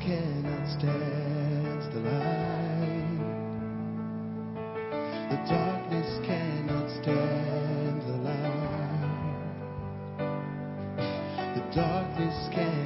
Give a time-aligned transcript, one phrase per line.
[0.00, 3.20] cannot stand the light.
[5.28, 9.44] The darkness cannot stand the light.
[11.54, 12.79] The darkness cannot.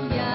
[0.00, 0.29] Mañana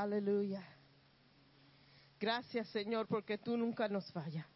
[0.00, 0.66] Aleluya.
[2.18, 4.46] Gracias Señor porque tú nunca nos fallas.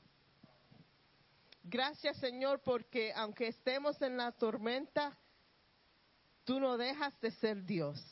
[1.63, 5.15] Gracias Señor porque aunque estemos en la tormenta,
[6.45, 8.03] tú no dejas de ser Dios.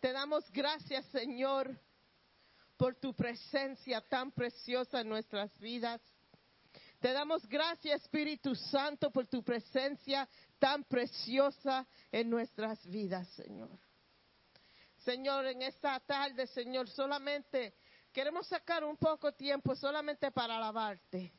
[0.00, 1.80] Te damos gracias Señor
[2.76, 6.02] por tu presencia tan preciosa en nuestras vidas.
[7.00, 13.87] Te damos gracias Espíritu Santo por tu presencia tan preciosa en nuestras vidas, Señor.
[15.08, 17.72] Señor, en esta tarde, Señor, solamente
[18.12, 21.32] queremos sacar un poco tiempo solamente para alabarte,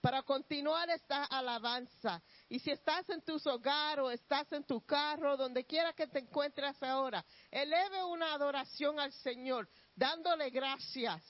[0.00, 2.20] para continuar esta alabanza.
[2.48, 6.18] Y si estás en tu hogar o estás en tu carro, donde quiera que te
[6.18, 11.22] encuentres ahora, eleve una adoración al Señor, dándole gracias.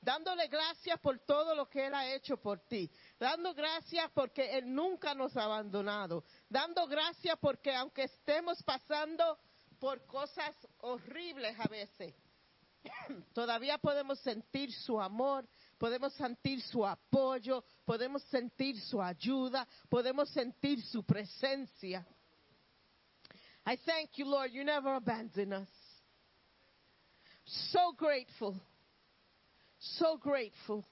[0.00, 2.90] Dándole gracias por todo lo que Él ha hecho por ti.
[3.18, 6.24] Dando gracias porque Él nunca nos ha abandonado.
[6.48, 9.38] Dando gracias porque aunque estemos pasando
[9.80, 12.14] por cosas horribles a veces,
[13.32, 20.82] todavía podemos sentir su amor, podemos sentir su apoyo, podemos sentir su ayuda, podemos sentir
[20.82, 22.06] su presencia.
[23.66, 25.68] I thank you, Lord, you never abandon us.
[27.44, 28.54] So grateful,
[29.78, 30.84] so grateful.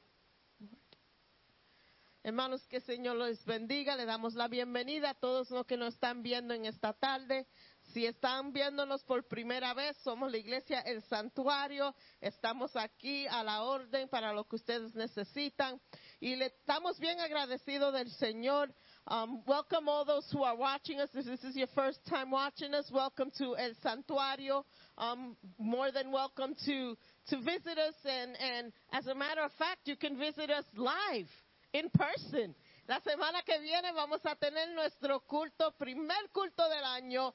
[2.22, 3.96] Hermanos, que el Señor los bendiga.
[3.96, 7.46] Le damos la bienvenida a todos los que nos están viendo en esta tarde.
[7.92, 11.94] Si están viéndonos por primera vez, somos la iglesia El Santuario.
[12.20, 15.80] Estamos aquí a la orden para lo que ustedes necesitan.
[16.20, 18.74] Y le estamos bien agradecidos del Señor.
[19.06, 21.08] Um, welcome all those who are watching us.
[21.14, 24.66] If this is your first time watching us, welcome to El Santuario.
[24.98, 26.94] Um, more than welcome to,
[27.28, 27.94] to visit us.
[28.04, 31.28] And, and as a matter of fact, you can visit us live,
[31.72, 32.54] in person.
[32.88, 37.34] La semana que viene vamos a tener nuestro culto, primer culto del año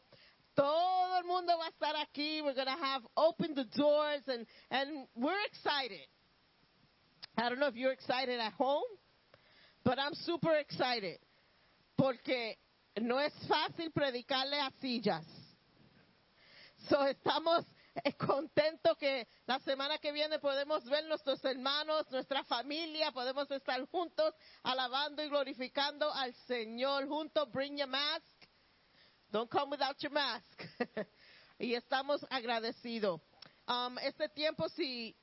[0.55, 2.41] Todo el mundo va a estar aquí.
[2.43, 6.07] We're going to have opened the doors and, and we're excited.
[7.37, 8.83] I don't know if you're excited at home,
[9.83, 11.17] but I'm super excited.
[11.97, 12.57] Porque
[13.01, 15.25] no es fácil predicarle a sillas.
[16.89, 17.65] So estamos
[18.03, 23.83] eh, contentos que la semana que viene podemos ver nuestros hermanos, nuestra familia, podemos estar
[23.87, 27.49] juntos alabando y glorificando al Señor juntos.
[27.51, 28.25] Bring your mask.
[29.33, 30.63] Don't come without your mask.
[31.59, 33.19] y estamos agradecidos.
[33.67, 35.15] Um, este tiempo, si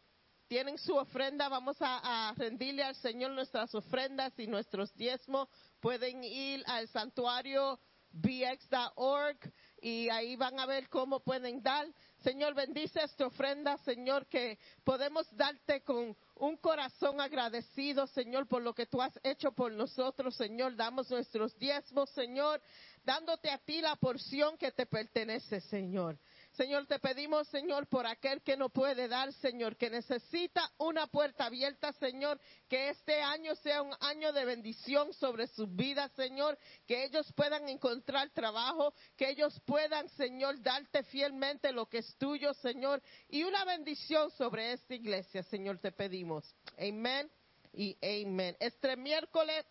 [0.49, 5.49] tienen su ofrenda, vamos a, a rendirle al Señor nuestras ofrendas y nuestros diezmos.
[5.79, 7.79] Pueden ir al santuario
[8.11, 9.39] bx.org
[9.81, 11.87] y ahí van a ver cómo pueden dar.
[12.23, 18.75] Señor, bendice esta ofrenda, Señor, que podemos darte con un corazón agradecido, Señor, por lo
[18.75, 20.77] que tú has hecho por nosotros, Señor.
[20.77, 22.61] Damos nuestros diezmos, Señor,
[23.05, 26.19] dándote a ti la porción que te pertenece, Señor.
[26.53, 31.47] Señor, te pedimos, Señor, por aquel que no puede dar, Señor, que necesita una puerta
[31.47, 37.05] abierta, Señor, que este año sea un año de bendición sobre sus vidas, Señor, que
[37.05, 43.01] ellos puedan encontrar trabajo, que ellos puedan, Señor, darte fielmente lo que es tuyo, Señor,
[43.29, 46.53] y una bendición sobre esta iglesia, Señor, te pedimos.
[46.77, 47.31] Amén
[47.73, 48.57] y amén.
[48.59, 49.65] Este miércoles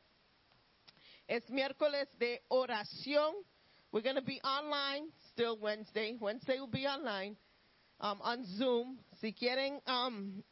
[1.27, 3.35] es miércoles de oración.
[3.91, 6.17] We're going to be online still Wednesday.
[6.19, 7.37] Wednesday will be online
[8.01, 8.99] um, on Zoom.
[9.21, 10.43] Si quieren um,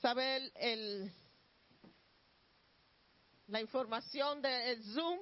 [0.00, 1.10] saber el,
[3.50, 5.18] la información del Zoom,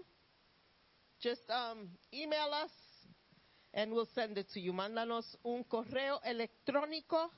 [1.21, 2.71] just um, email us
[3.75, 4.73] and we'll send it to you.
[4.73, 7.29] Mándanos un correo electrónico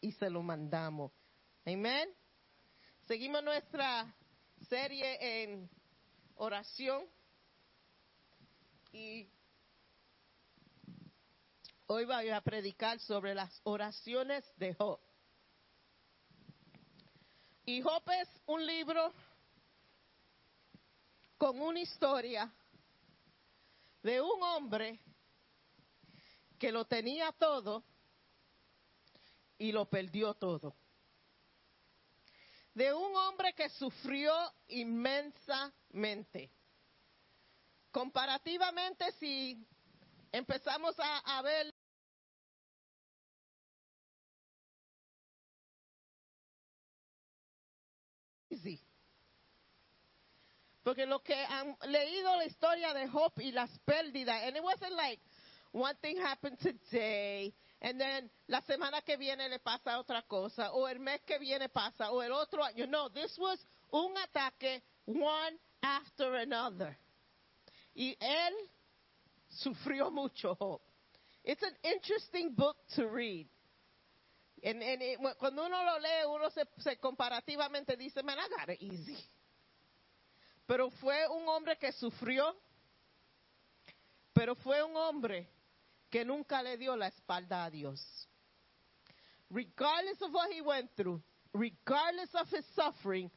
[0.00, 1.10] y se lo mandamos.
[1.66, 2.06] Amen.
[3.08, 4.06] Seguimos nuestra
[4.68, 5.68] serie en
[6.36, 7.02] oración
[8.92, 9.26] y
[11.88, 14.98] hoy voy a predicar sobre las oraciones de Job.
[17.64, 19.12] Y Job es un libro
[21.38, 22.52] con una historia
[24.02, 25.00] de un hombre
[26.58, 27.84] que lo tenía todo
[29.58, 30.76] y lo perdió todo.
[32.74, 34.32] De un hombre que sufrió
[34.68, 36.50] inmensamente.
[37.90, 39.66] Comparativamente, si
[40.30, 41.74] empezamos a, a ver
[50.82, 54.92] Porque lo que han leído la historia de Job y las pérdidas, and it wasn't
[54.92, 55.20] like
[55.72, 60.86] one thing happened today, and then la semana que viene le pasa otra cosa, o
[60.86, 62.86] el mes que viene pasa, o el otro año.
[62.88, 63.58] No, this was
[63.92, 66.96] un ataque one after another.
[67.96, 68.52] Y él
[69.48, 70.80] sufrió mucho, Job.
[71.42, 73.48] It's an interesting book to read.
[75.38, 79.16] Cuando uno lo lee, uno se, se comparativamente dice, man, I got it easy.
[80.66, 82.56] Pero fue un hombre que sufrió,
[84.32, 85.48] pero fue un hombre
[86.10, 88.00] que nunca le dio la espalda a Dios.
[89.50, 93.30] Regardless of what he went through, regardless of his suffering,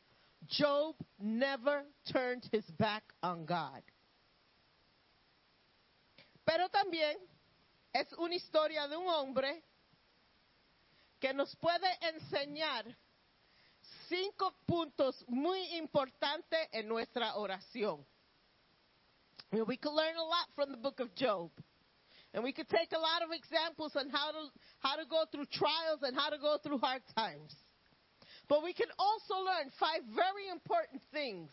[0.48, 3.84] Job never turned his back on God.
[6.44, 7.18] Pero también
[7.94, 9.64] es una historia de un hombre
[11.20, 12.86] que nos puede enseñar
[14.08, 18.06] cinco puntos muy importantes en nuestra oración.
[19.52, 21.50] We can learn a lot from the book of Job.
[22.34, 25.46] And we could take a lot of examples on how to, how to go through
[25.52, 27.56] trials and how to go through hard times.
[28.48, 31.50] But we can also learn five very important things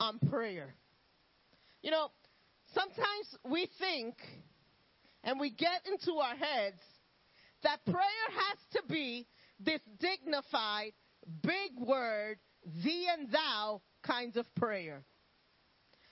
[0.00, 0.74] on prayer.
[1.82, 2.08] You know,
[2.74, 4.16] sometimes we think
[5.22, 6.80] and we get into our heads
[7.64, 9.26] that prayer has to be
[9.58, 10.92] this dignified,
[11.42, 12.38] big word,
[12.82, 15.04] thee and thou kinds of prayer.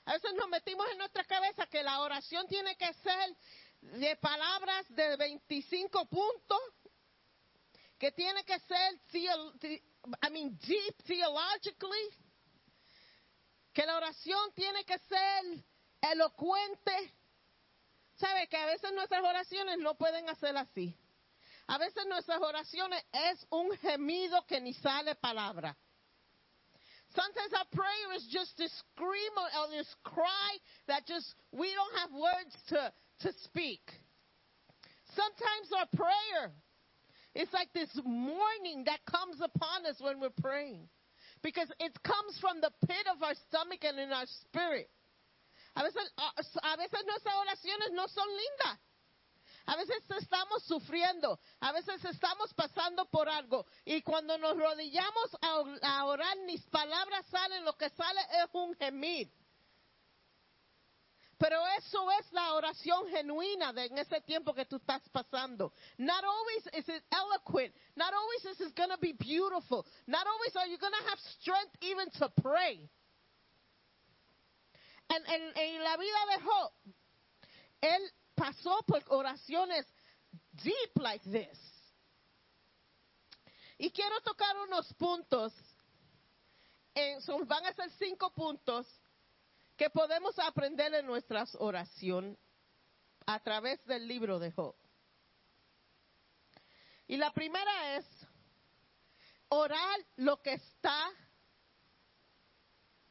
[0.07, 4.87] A veces nos metimos en nuestra cabeza que la oración tiene que ser de palabras
[4.89, 6.61] de 25 puntos,
[7.99, 9.01] que tiene que ser,
[10.23, 12.11] I mean, deep theologically,
[13.73, 15.65] que la oración tiene que ser
[16.01, 17.15] elocuente.
[18.17, 20.97] ¿Sabe que a veces nuestras oraciones no pueden hacer así?
[21.73, 25.75] A veces nuestras oraciones es un gemido que ni sale palabra.
[27.15, 30.53] Sometimes our prayer is just this scream or, this cry
[30.87, 33.81] that just we don't have words to, to speak.
[35.17, 36.53] Sometimes our prayer
[37.35, 40.89] is like this mourning that comes upon us when we're praying.
[41.43, 44.91] Because it comes from the pit of our stomach and in our spirit.
[45.77, 48.77] A veces, a a veces nuestras oraciones no son lindas.
[49.67, 56.05] A veces estamos sufriendo, a veces estamos pasando por algo y cuando nos rodillamos a,
[56.05, 59.31] orar, mis palabras salen, lo que sale es un gemir.
[61.39, 65.73] Pero eso es la oración genuina de en ese tiempo que tú estás pasando.
[65.99, 67.75] Not always is it eloquent.
[67.97, 69.85] Not always is it going to be beautiful.
[70.07, 72.89] Not always are you going to have strength even to pray.
[75.09, 76.73] En, en, en la vida de Job,
[77.81, 78.13] él
[78.43, 79.87] pasó por oraciones
[80.51, 81.59] deep like this.
[83.79, 85.53] Y quiero tocar unos puntos.
[86.93, 88.85] En, son, van a ser cinco puntos
[89.77, 92.37] que podemos aprender en nuestras oraciones
[93.27, 94.75] a través del libro de Job.
[97.07, 98.07] Y la primera es
[99.51, 101.11] orar lo que está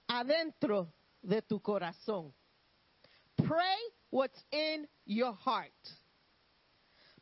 [0.07, 2.35] adentro de tu corazón.
[3.37, 3.79] Pray
[4.11, 5.71] what's in your heart.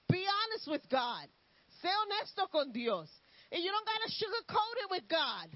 [0.09, 1.29] Be honest with God.
[1.81, 3.07] Sé honesto con Dios.
[3.51, 5.49] And you don't gotta sugarcoat it with God.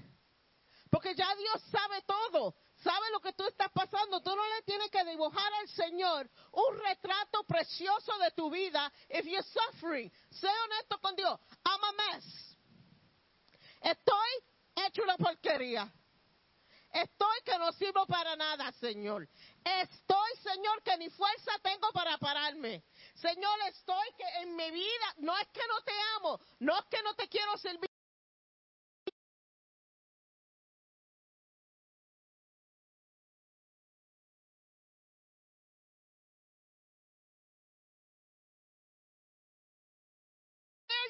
[0.90, 2.54] Porque ya Dios sabe todo.
[2.82, 4.20] Sabe lo que tú estás pasando.
[4.22, 9.26] Tú no le tienes que dibujar al Señor un retrato precioso de tu vida if
[9.26, 10.10] you're suffering.
[10.30, 11.38] Sé honesto con Dios.
[11.66, 12.56] I'm a mess.
[13.82, 15.90] Estoy hecho una porquería.
[16.94, 19.28] Estoy que no sirvo para nada, Señor.
[19.64, 22.84] Estoy, Señor, que ni fuerza tengo para pararme.
[23.14, 27.02] Señor, estoy que en mi vida, no es que no te amo, no es que
[27.02, 27.90] no te quiero servir.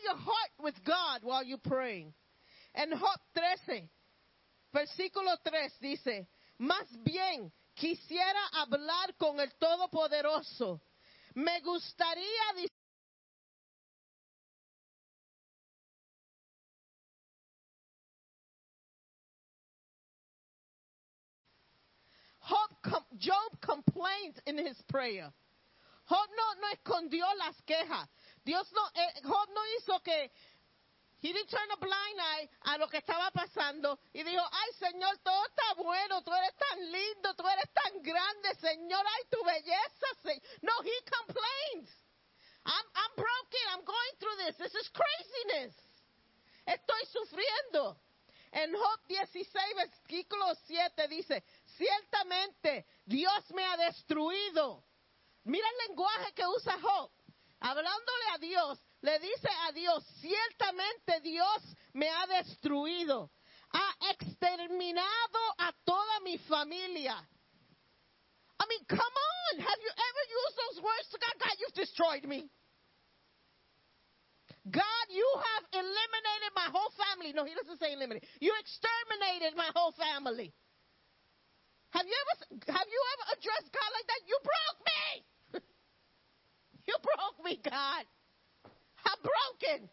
[0.02, 2.12] Your heart with God while you're praying.
[2.74, 3.88] En Job 13,
[4.74, 10.82] versículo 3 dice, más bien quisiera hablar con el Todopoderoso.
[11.34, 12.52] Me gustaría
[23.18, 25.32] Job complained in his prayer.
[26.06, 28.08] Job no, no escondió las quejas.
[28.44, 30.30] Dios no, eh, Job no hizo que
[31.24, 35.16] He didn't turn a blind eye a lo que estaba pasando y dijo, ay Señor,
[35.24, 40.06] todo está bueno, tú eres tan lindo, tú eres tan grande, Señor, ay tu belleza.
[40.22, 40.42] Se-".
[40.60, 41.88] No, he complained.
[42.66, 45.74] I'm, I'm broken, I'm going through this, this is craziness.
[46.66, 47.96] Estoy sufriendo.
[48.52, 51.42] En Job 16, versículo 7 dice,
[51.78, 54.84] ciertamente Dios me ha destruido.
[55.44, 57.10] Mira el lenguaje que usa Job.
[57.60, 61.60] Hablándole a Dios, le dice a Dios, ciertamente Dios
[61.92, 63.30] me ha destruido.
[63.70, 67.14] Ha exterminado a toda mi familia.
[68.58, 69.60] I mean, come on.
[69.60, 71.34] Have you ever used those words to God?
[71.38, 72.48] God, you've destroyed me.
[74.70, 77.34] God, you have eliminated my whole family.
[77.34, 78.26] No, he doesn't say eliminated.
[78.40, 80.54] You exterminated my whole family.
[81.90, 84.22] Have you ever have you ever addressed God like that?
[84.24, 85.04] You broke me.
[86.88, 88.06] you broke me, God.
[89.22, 89.88] Broken.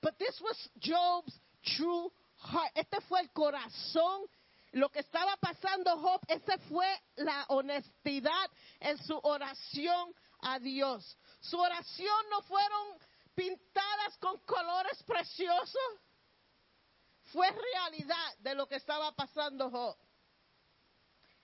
[0.00, 1.38] But this was Job's
[1.76, 2.72] true heart.
[2.76, 4.26] Este fue el corazón.
[4.72, 8.50] Lo que estaba pasando Job, esa fue la honestidad
[8.80, 11.16] en su oración a Dios.
[11.40, 12.98] Su oración no fueron
[13.34, 16.00] pintadas con colores preciosos.
[17.32, 19.96] Fue realidad de lo que estaba pasando Job.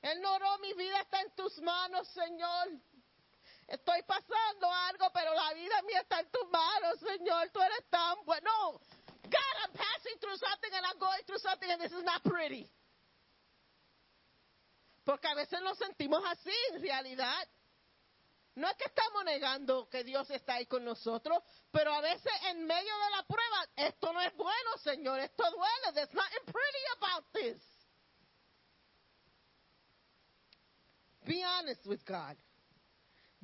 [0.03, 2.69] Él no oró, mi vida está en tus manos, Señor.
[3.67, 7.49] Estoy pasando algo, pero la vida mía está en tus manos, Señor.
[7.51, 8.81] Tú eres tan bueno.
[9.25, 12.71] God, I'm passing through something and I'm going through something and this is not pretty.
[15.05, 17.49] Porque a veces nos sentimos así en realidad.
[18.57, 22.65] No es que estamos negando que Dios está ahí con nosotros, pero a veces en
[22.67, 25.93] medio de la prueba, esto no es bueno, Señor, esto duele.
[25.93, 27.61] There's nothing pretty about this.
[31.27, 32.37] Be honest with God.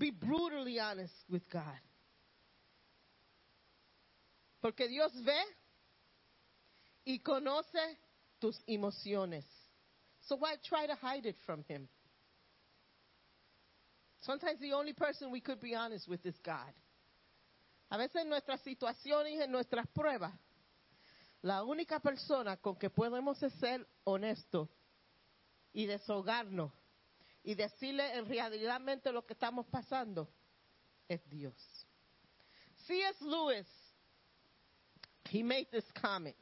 [0.01, 1.79] Be brutally honest with God.
[4.63, 5.39] Porque Dios ve
[7.05, 7.99] y conoce
[8.41, 9.45] tus emociones.
[10.23, 11.87] So why try to hide it from Him?
[14.23, 16.73] Sometimes the only person we could be honest with is God.
[17.91, 20.33] A veces en nuestras situaciones, en nuestras pruebas,
[21.43, 24.69] la única persona con que podemos ser honestos
[25.75, 26.73] y desahogarnos
[27.42, 30.29] y decirle en realmente lo que estamos pasando
[31.09, 31.55] es Dios.
[32.87, 33.24] C.S.
[33.24, 33.66] Lewis,
[35.31, 36.37] he made this comment.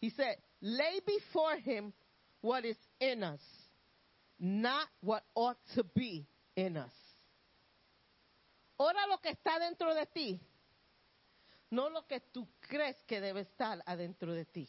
[0.00, 1.92] He said, lay before him
[2.40, 3.40] what is in us,
[4.38, 6.92] not what ought to be in us.
[8.78, 10.40] Ora lo que está dentro de ti,
[11.72, 14.68] no lo que tú crees que debe estar adentro de ti.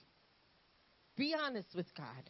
[1.16, 2.30] Be honest with God.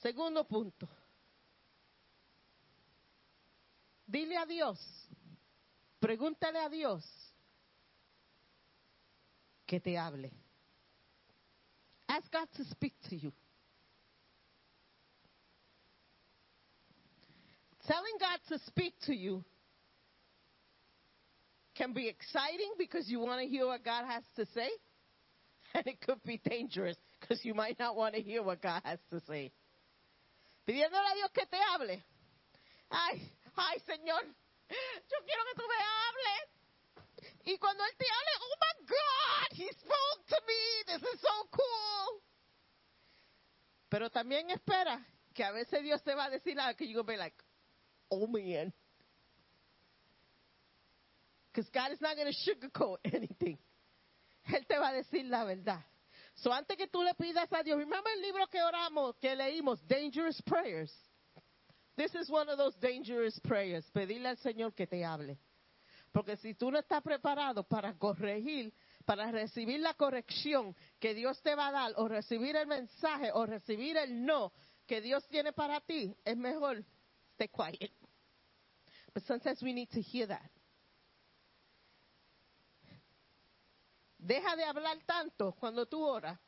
[0.00, 0.88] Segundo punto.
[4.06, 4.78] Dile a Dios,
[6.00, 7.04] pregúntale a Dios
[9.66, 10.30] que te hable.
[12.08, 13.32] Ask God to speak to you.
[17.86, 19.44] Telling God to speak to you
[21.74, 24.68] can be exciting because you want to hear what God has to say,
[25.74, 28.98] and it could be dangerous because you might not want to hear what God has
[29.10, 29.52] to say.
[30.68, 32.04] Pidiéndole a Dios que te hable.
[32.90, 37.34] Ay, ay, Señor, yo quiero que tú me hables.
[37.46, 40.84] Y cuando Él te hable, oh my God, He spoke to me.
[40.84, 42.22] This is so cool.
[43.88, 45.02] Pero también espera
[45.32, 47.42] que a veces Dios te va a decir algo que you're be like,
[48.10, 48.70] oh man.
[51.50, 53.58] Because God is not going to sugarcoat anything.
[54.44, 55.82] Él te va a decir la verdad.
[56.42, 59.80] So antes que tú le pidas a Dios, remember el libro que oramos, que leímos,
[59.88, 60.92] Dangerous Prayers.
[61.96, 63.84] This is one of those dangerous prayers.
[63.90, 65.36] Pedirle al Señor que te hable.
[66.12, 68.72] Porque si tú no estás preparado para corregir,
[69.04, 73.44] para recibir la corrección que Dios te va a dar, o recibir el mensaje, o
[73.44, 74.52] recibir el no
[74.86, 76.84] que Dios tiene para ti, es mejor
[77.34, 77.90] stay quiet.
[79.12, 80.50] But sometimes we need to hear that.
[84.28, 86.38] Deja de hablar tanto cuando tú oras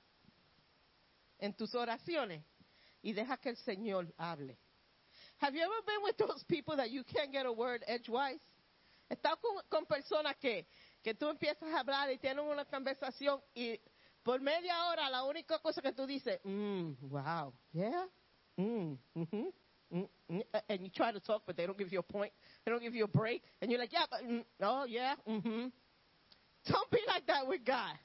[1.39, 2.45] en tus oraciones
[3.01, 4.59] y deja que el Señor hable.
[5.39, 8.43] Have you ever been with those people that you can't get a word edgewise?
[9.09, 9.39] Estás
[9.71, 10.67] con, personas que,
[11.03, 13.81] que tú empiezas a hablar y tienen una conversación y
[14.23, 18.07] por media hora la única cosa que tú dices, mm, wow, yeah,
[18.59, 19.53] mm, mhm,
[19.91, 22.31] mm, mm, and you try to talk but they don't give you a point,
[22.63, 25.73] they don't give you a break, and you're like, yeah, but, mm, oh, yeah, mhm.
[26.67, 27.99] Don't be like that with God.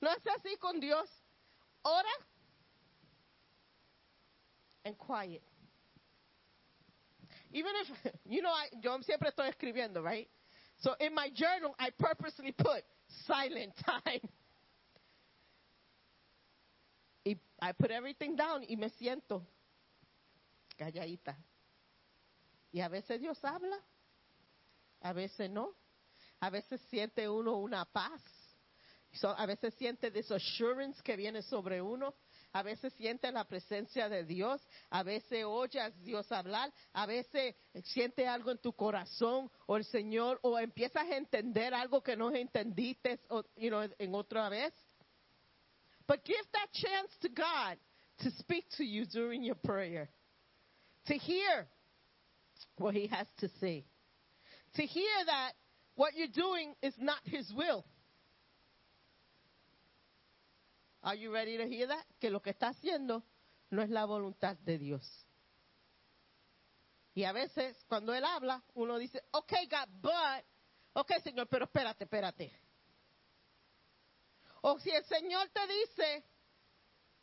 [0.00, 1.08] No es así con Dios.
[1.84, 2.04] Ora
[4.84, 5.42] and quiet.
[7.52, 10.28] Even if, you know, I, yo siempre estoy escribiendo, right?
[10.78, 12.82] So in my journal, I purposely put
[13.26, 14.20] silent time.
[17.60, 19.42] I put everything down y me siento
[20.78, 21.36] calladita.
[22.72, 23.76] Y a veces Dios habla,
[25.02, 25.74] a veces no.
[26.40, 28.22] A veces siente uno una paz.
[29.14, 32.14] So, a veces siente this assurance que viene sobre uno.
[32.52, 34.60] A veces siente la presencia de Dios.
[34.90, 36.72] A veces oyes Dios hablar.
[36.92, 42.02] A veces siente algo en tu corazón o el Señor o empiezas a entender algo
[42.02, 44.72] que no entendiste o, you know, en otra vez.
[46.06, 47.78] But give that chance to God
[48.20, 50.08] to speak to you during your prayer.
[51.06, 51.68] To hear
[52.76, 53.84] what He has to say.
[54.74, 55.52] To hear that
[55.98, 57.84] what you're doing is not His will.
[61.02, 62.04] Are you ready to hear that?
[62.20, 63.22] Que lo que está haciendo
[63.70, 65.02] no es la voluntad de Dios.
[67.14, 70.44] Y a veces cuando Él habla, uno dice, okay, God, but,
[70.94, 72.52] okay, Señor, pero espérate, espérate.
[74.62, 76.24] O si el Señor te dice,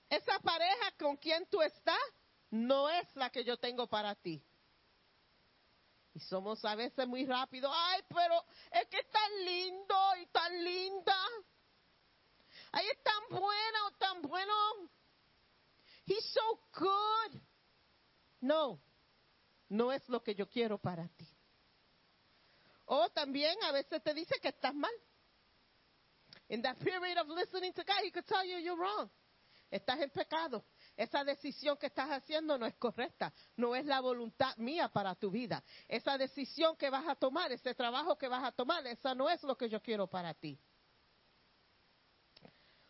[0.10, 1.96] esa pareja con quien tú estás
[2.52, 4.44] no es la que yo tengo para ti.
[6.16, 7.70] Y somos a veces muy rápidos.
[7.76, 8.42] Ay, pero
[8.72, 11.18] es que es tan lindo y tan linda.
[12.72, 14.54] Ay, es tan buena o tan bueno.
[16.06, 17.42] He's so good.
[18.40, 18.80] No,
[19.68, 21.28] no es lo que yo quiero para ti.
[22.86, 24.94] O también a veces te dice que estás mal.
[26.48, 29.10] In that period of listening to God, he could tell you you're wrong.
[29.70, 30.64] Estás en pecado.
[30.96, 35.30] Esa decisión que estás haciendo no es correcta, no es la voluntad mía para tu
[35.30, 35.62] vida.
[35.88, 39.44] Esa decisión que vas a tomar, ese trabajo que vas a tomar, esa no es
[39.44, 40.58] lo que yo quiero para ti.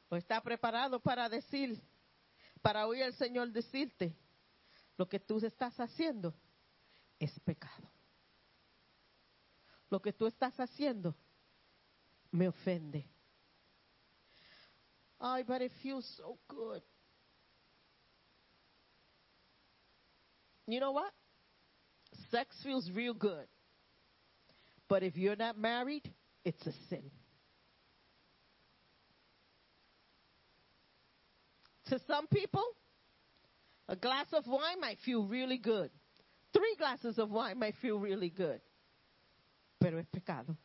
[0.09, 1.81] O está preparado para decir,
[2.61, 4.15] para oír al Señor decirte,
[4.97, 6.33] lo que tú estás haciendo
[7.17, 7.89] es pecado.
[9.89, 11.15] Lo que tú estás haciendo
[12.29, 13.09] me ofende.
[15.19, 16.83] Ay, but it feels so good.
[20.67, 21.11] You know what?
[22.31, 23.45] Sex feels real good.
[24.87, 26.11] But if you're not married,
[26.43, 27.03] it's a sin.
[31.87, 32.63] To some people,
[33.87, 35.91] a glass of wine might feel really good.
[36.53, 38.59] Three glasses of wine might feel really good.
[39.79, 40.55] Pero es pecado.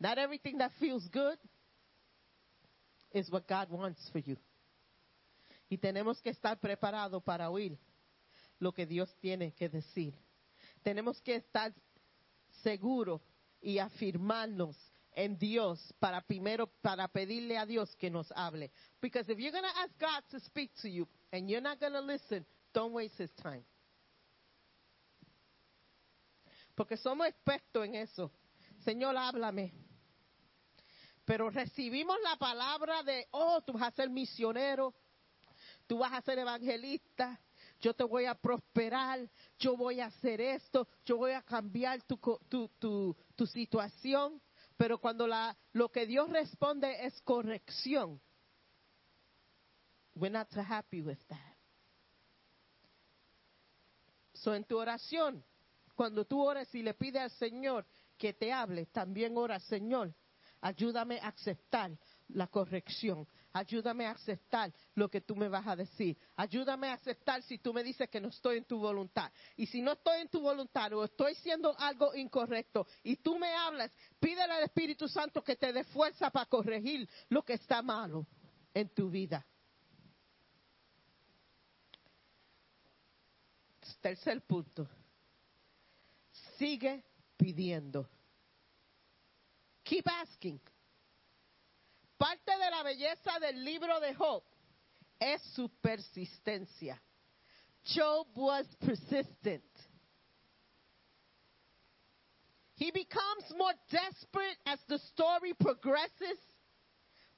[0.00, 1.36] Not everything that feels good
[3.12, 4.36] is what God wants for you.
[5.68, 7.78] Y tenemos que estar preparados para oír
[8.58, 10.14] lo que Dios tiene que decir.
[10.82, 11.74] Tenemos que estar
[12.62, 13.20] seguros
[13.60, 14.76] y afirmarnos
[15.12, 18.70] en Dios para primero para pedirle a Dios que nos hable.
[19.00, 21.94] Because if you're going to ask God to speak to you and you're not going
[21.94, 23.64] to listen, don't waste his time.
[26.76, 28.30] Porque somos expertos en eso.
[28.84, 29.72] Señor, háblame.
[31.24, 34.94] Pero recibimos la palabra de, oh, tú vas a ser misionero,
[35.86, 37.40] tú vas a ser evangelista,
[37.80, 39.28] yo te voy a prosperar,
[39.58, 42.18] yo voy a hacer esto, yo voy a cambiar tu,
[42.48, 44.40] tu, tu, tu situación.
[44.76, 48.20] Pero cuando la, lo que Dios responde es corrección,
[50.14, 51.56] we're not too happy with that.
[54.34, 55.42] So, en tu oración,
[55.94, 57.86] cuando tú ores y le pides al Señor
[58.18, 60.14] que te hable, también ora, Señor,
[60.60, 63.26] ayúdame a aceptar la corrección.
[63.56, 66.18] Ayúdame a aceptar lo que tú me vas a decir.
[66.36, 69.32] Ayúdame a aceptar si tú me dices que no estoy en tu voluntad.
[69.56, 73.50] Y si no estoy en tu voluntad o estoy haciendo algo incorrecto y tú me
[73.54, 73.90] hablas,
[74.20, 78.26] pídele al Espíritu Santo que te dé fuerza para corregir lo que está malo
[78.74, 79.46] en tu vida.
[84.02, 84.86] Tercer punto.
[86.58, 87.02] Sigue
[87.38, 88.06] pidiendo.
[89.82, 90.60] Keep asking.
[92.18, 94.42] Parte de la belleza del libro de Job
[95.18, 97.00] es su persistencia.
[97.84, 99.64] Job was persistent.
[102.76, 106.38] He becomes more desperate as the story progresses,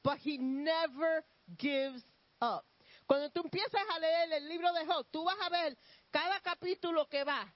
[0.03, 1.25] but he never
[1.57, 2.03] gives
[2.41, 2.65] up.
[3.07, 5.77] Cuando tú empiezas a leer el libro de Job, tú vas a ver
[6.13, 7.47] cada capítulo que va,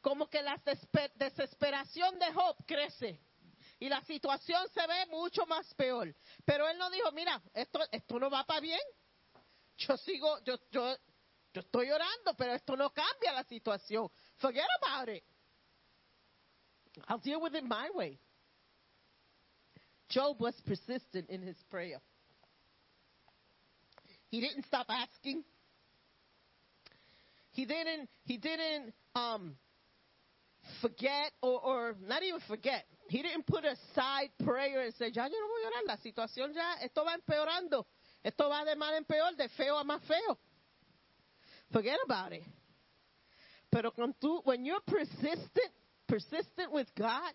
[0.00, 3.20] como que la desesper- desesperación de Job crece
[3.82, 6.14] y la situación se ve mucho más peor.
[6.44, 8.78] Pero él no dijo, mira, esto, esto no va para bien.
[9.76, 10.96] Yo sigo, yo, yo,
[11.52, 14.08] yo estoy orando, pero esto no cambia la situación.
[14.36, 15.24] Forget about it.
[17.08, 18.20] I'll deal with it my way.
[20.08, 22.00] Job was persistent in his prayer.
[24.28, 25.42] He didn't stop asking.
[27.50, 28.08] He didn't.
[28.26, 29.56] He didn't um,
[30.80, 32.86] forget, or, or not even forget.
[33.12, 35.86] He didn't put aside prayer and say, "Ya yo no voy a orar.
[35.86, 37.84] La situación ya esto va empeorando.
[38.24, 40.38] Esto va de mal en peor, de feo a más feo."
[41.70, 42.42] Forget about it.
[43.70, 45.74] Pero con tú, when you're persistent,
[46.06, 47.34] persistent with God,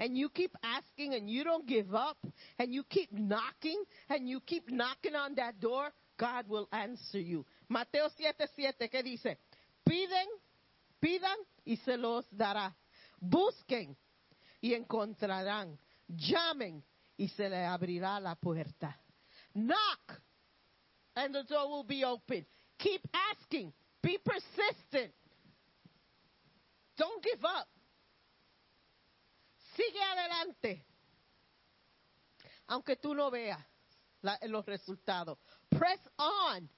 [0.00, 2.18] and you keep asking and you don't give up,
[2.58, 7.46] and you keep knocking and you keep knocking on that door, God will answer you.
[7.68, 9.36] Mateo 7, 7, ¿qué dice?
[9.84, 10.26] Piden,
[11.00, 12.74] pidan y se los dará.
[13.22, 13.96] Busquen
[14.60, 15.78] y encontrarán.
[16.08, 16.82] Llamen
[17.16, 18.98] y se le abrirá la puerta.
[19.54, 20.20] Knock
[21.16, 22.46] and the door will be open.
[22.78, 23.72] Keep asking.
[24.02, 25.12] Be persistent.
[26.96, 27.68] Don't give up.
[29.76, 30.84] Sigue adelante.
[32.68, 33.58] Aunque tú no veas
[34.22, 35.38] la- los resultados.
[35.70, 36.68] Press on.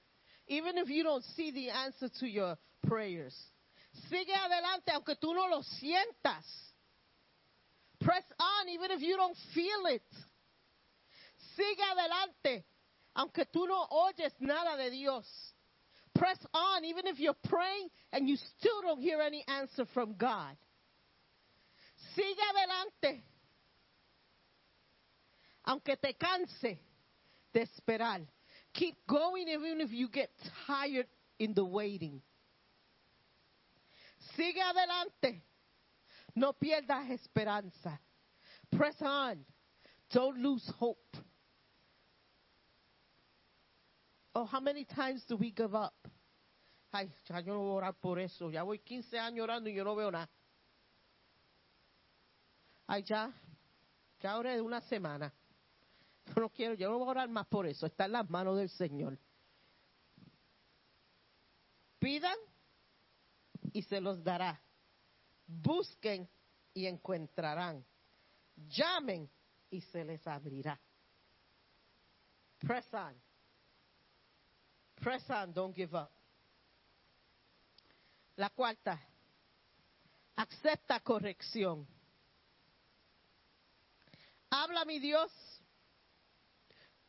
[0.47, 3.35] Even if you don't see the answer to your prayers.
[4.09, 6.45] Sigue adelante aunque tú no lo sientas.
[8.01, 10.03] Press on even if you don't feel it.
[11.55, 12.65] Sigue adelante
[13.15, 15.25] aunque tú no oyes nada de Dios.
[16.13, 20.55] Press on even if you're praying and you still don't hear any answer from God.
[22.15, 23.23] Sigue adelante.
[25.67, 26.79] Aunque te canse
[27.53, 28.21] de esperar.
[28.73, 30.29] Keep going even if you get
[30.65, 31.07] tired
[31.39, 32.21] in the waiting.
[34.37, 35.41] Sigue adelante.
[36.35, 37.99] No pierdas esperanza.
[38.69, 39.45] Press on.
[40.11, 41.17] Don't lose hope.
[44.33, 45.93] Oh, how many times do we give up?
[46.93, 48.49] Ay, ya yo no voy a orar por eso.
[48.49, 50.29] Ya voy 15 años orando y yo no veo nada.
[52.87, 53.31] Ay, ya.
[54.19, 55.33] Ya oré de una semana.
[56.27, 57.85] Yo no quiero, yo no voy a orar más por eso.
[57.85, 59.17] Está en las manos del Señor.
[61.99, 62.37] Pidan
[63.73, 64.61] y se los dará.
[65.51, 66.29] Busquen
[66.73, 67.85] y encontrarán.
[68.69, 69.29] Llamen
[69.69, 70.79] y se les abrirá.
[72.59, 73.15] Press on.
[74.95, 76.11] Press on, don't give up.
[78.37, 78.99] La cuarta,
[80.35, 81.87] acepta corrección.
[84.49, 85.31] Habla mi Dios,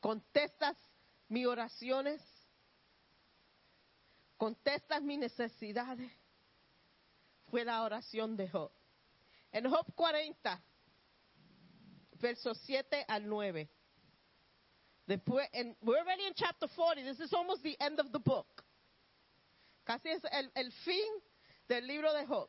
[0.00, 0.76] contestas
[1.28, 2.20] mis oraciones,
[4.36, 6.10] contestas mis necesidades.
[7.52, 8.72] Fue la oración de Job.
[9.52, 10.58] En Job 40,
[12.18, 13.68] versos 7 al 9.
[15.06, 17.02] Después, en, we're already in chapter 40.
[17.02, 18.64] This is almost the end of the book.
[19.84, 20.22] Casi es
[20.54, 21.20] el, fin
[21.68, 22.48] del libro de Job.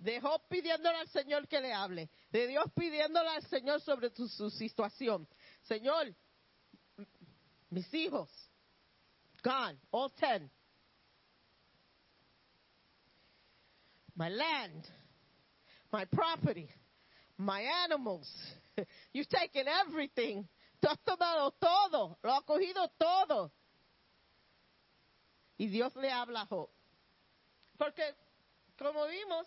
[0.00, 2.10] De Job pidiéndole al Señor que le hable.
[2.32, 5.28] De Dios pidiéndole al Señor sobre su situación.
[5.68, 6.12] Señor,
[7.70, 8.28] mis hijos,
[9.44, 10.50] gone, all ten.
[14.18, 14.84] My land,
[15.92, 16.68] my property,
[17.36, 18.28] my animals.
[19.12, 20.48] You've taken everything.
[20.82, 23.52] Tú has tomado todo, lo has cogido todo.
[25.56, 26.68] Y Dios le habla a Job.
[27.78, 28.02] Porque,
[28.76, 29.46] como vimos,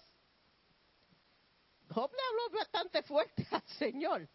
[1.94, 4.26] Job le habló bastante fuerte al Señor.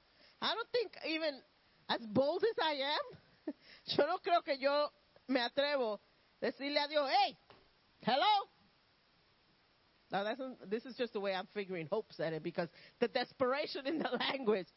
[0.43, 1.41] I don't think even
[1.89, 3.55] as bold as I am,
[3.87, 4.91] yo no creo que yo
[5.29, 7.39] me atrevo a decirle a Dios, hey,
[8.03, 8.56] hello.
[10.13, 10.41] Now that's,
[10.71, 12.69] this is just the way I'm figuring Hope said it because
[13.01, 14.69] the desperation in the language.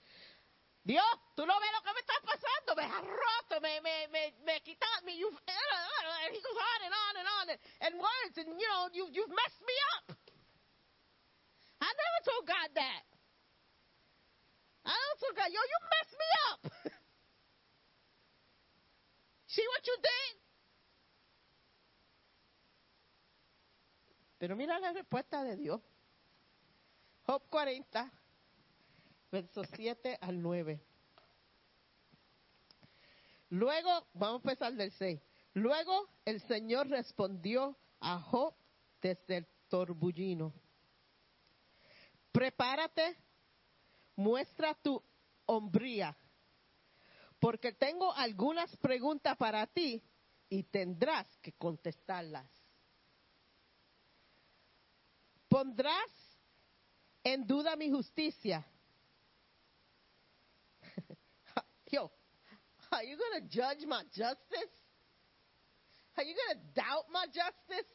[0.86, 1.04] Dios,
[1.38, 4.56] tú no ves lo que me está pasando, me has roto, me, me, me, me
[4.66, 8.48] quitas, me, you've, and he goes on and on and on and, and words, and
[8.58, 10.18] you know, you, you've messed me up.
[11.82, 13.04] I never told God that.
[14.88, 16.62] I never told God, yo, you messed me up.
[19.54, 20.49] See what you did?
[24.40, 25.82] Pero mira la respuesta de Dios.
[27.26, 28.12] Job 40,
[29.32, 30.82] versos 7 al 9.
[33.50, 35.20] Luego, vamos a empezar del 6.
[35.54, 38.56] Luego el Señor respondió a Job
[39.02, 40.54] desde el torbullino.
[42.32, 43.18] Prepárate,
[44.16, 45.04] muestra tu
[45.48, 46.16] hombría,
[47.40, 50.02] porque tengo algunas preguntas para ti
[50.48, 52.59] y tendrás que contestarlas.
[55.60, 56.10] ¿Pondrás
[57.22, 58.66] en duda mi justicia?
[61.92, 62.10] Yo,
[62.92, 64.72] are you going to judge my justice?
[66.16, 67.92] Are you going to doubt my justice?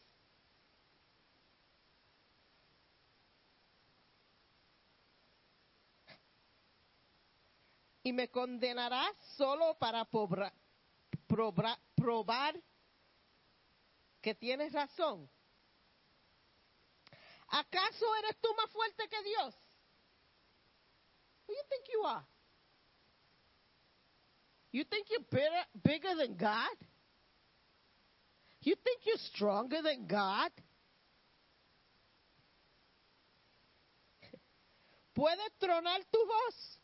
[8.03, 10.53] Y me condenarás solo para pobra-
[11.27, 12.55] probra- probar
[14.21, 15.31] que tienes razón.
[17.55, 19.55] ¿Acaso eres tú más fuerte que Dios?
[21.47, 22.27] Who you think you are?
[24.73, 26.77] You think you're bigger, bigger than God?
[28.63, 30.51] You think you're stronger than God?
[35.15, 36.81] ¿Puedes tronar tu voz?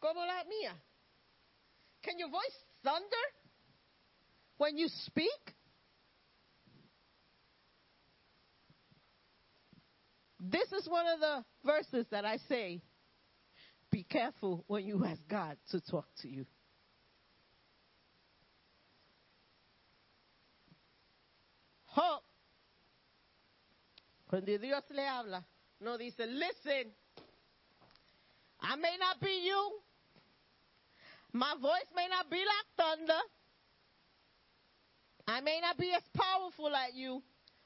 [0.00, 0.74] Como la mía.
[2.02, 3.26] Can your voice thunder
[4.56, 5.54] when you speak?
[10.50, 12.82] This is one of the verses that I say
[13.90, 16.44] be careful when you ask God to talk to you.
[24.28, 25.44] Cuando Dios le habla,
[25.80, 26.90] no dice, listen,
[28.60, 29.78] I may not be you,
[31.32, 33.20] my voice may not be like thunder,
[35.28, 37.22] I may not be as powerful as you,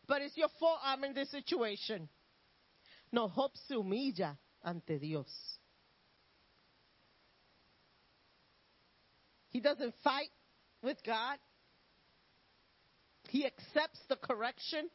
[0.07, 0.49] but it's your
[0.85, 2.09] I'm in this situation.
[3.12, 5.59] No, Job se humilla ante Dios.
[9.50, 10.30] He doesn't fight
[10.82, 11.38] with God.
[13.28, 14.88] He accepts the correction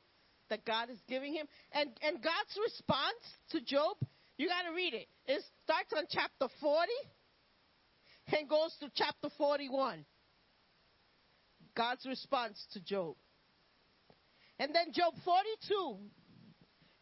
[0.49, 1.47] that God is giving him.
[1.71, 3.97] And, and God's response to Job,
[4.37, 5.07] you got to read it.
[5.25, 6.91] It starts on chapter 40
[8.37, 10.05] and goes to chapter 41.
[11.75, 13.15] God's response to Job.
[14.59, 15.97] And then Job 42,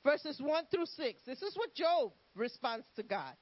[0.03, 1.21] verses 1 through 6.
[1.25, 3.35] This is what Job responds to God.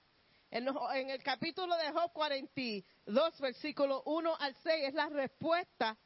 [0.52, 5.98] En, en el capítulo de Job 42, versículo 1 al 6, es la respuesta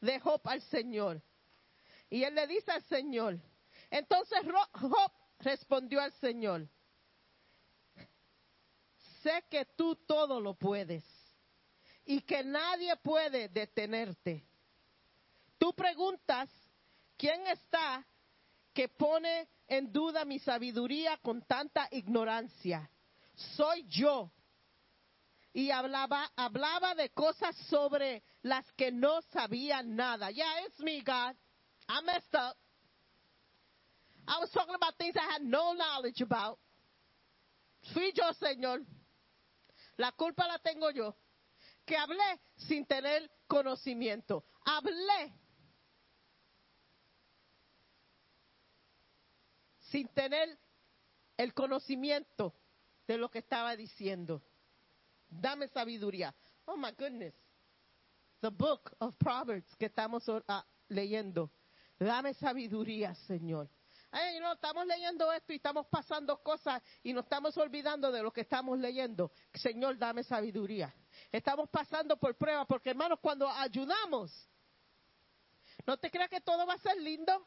[0.00, 1.20] de Job al Señor.
[2.08, 3.38] Y él le dice al Señor.
[3.90, 4.38] Entonces
[4.74, 6.66] Job respondió al Señor.
[9.22, 11.04] Sé que tú todo lo puedes
[12.04, 14.44] y que nadie puede detenerte.
[15.58, 16.48] Tú preguntas,
[17.18, 18.06] ¿quién está
[18.72, 22.90] que pone en duda mi sabiduría con tanta ignorancia?
[23.56, 24.30] Soy yo.
[25.52, 30.30] Y hablaba, hablaba de cosas sobre las que no sabía nada.
[30.30, 31.34] Yeah, it's me, God.
[31.88, 32.56] I messed up.
[34.26, 36.58] I was talking about things I had no knowledge about.
[37.94, 38.84] Fui yo, Señor.
[39.96, 41.16] La culpa la tengo yo.
[41.86, 44.44] Que hablé sin tener conocimiento.
[44.64, 45.32] Hablé
[49.90, 50.58] sin tener
[51.36, 52.54] el conocimiento
[53.06, 54.42] de lo que estaba diciendo.
[55.28, 56.34] Dame sabiduría.
[56.66, 57.34] Oh my goodness.
[58.40, 61.50] the book of Proverbs que estamos ah, leyendo.
[61.98, 63.68] Dame sabiduría, Señor.
[64.12, 68.32] Ay, no, estamos leyendo esto y estamos pasando cosas y nos estamos olvidando de lo
[68.32, 69.30] que estamos leyendo.
[69.54, 70.92] Señor, dame sabiduría.
[71.30, 74.32] Estamos pasando por pruebas porque, hermanos, cuando ayunamos,
[75.86, 77.46] no te creas que todo va a ser lindo.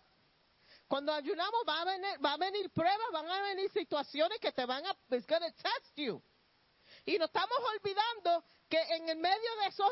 [0.87, 4.65] Cuando ayunamos va a venir, va a venir pruebas, van a venir situaciones que te
[4.65, 6.21] van a, it's gonna test you.
[7.05, 9.91] Y nos estamos olvidando que en el medio de esos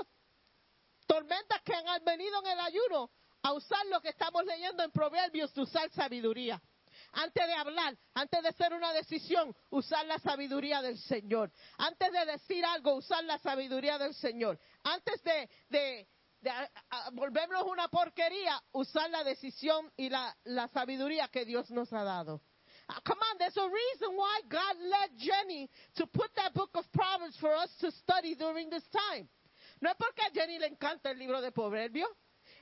[1.07, 3.11] tormentas que han venido en el ayuno,
[3.43, 6.61] a usar lo que estamos leyendo en Proverbios, usar sabiduría.
[7.13, 11.51] Antes de hablar, antes de hacer una decisión, usar la sabiduría del Señor.
[11.77, 14.59] Antes de decir algo, usar la sabiduría del Señor.
[14.83, 16.07] Antes de,
[16.41, 22.03] de a- una porquería, usar la decisión y la, la sabiduría que Dios nos ha
[22.03, 22.41] dado.
[22.87, 26.85] Ah, come on, there's a reason why God led Jenny to put that book of
[26.91, 29.29] Proverbs for us to study during this time.
[29.79, 32.09] No es porque a Jenny le encanta el libro de Proverbios.